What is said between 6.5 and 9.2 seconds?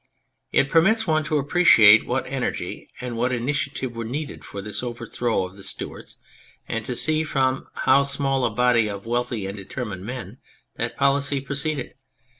and to see from how small a body of